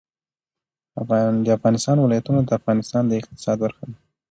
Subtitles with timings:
[1.45, 3.97] د افغانستان ولايتونه د افغانستان د اقتصاد برخه ده.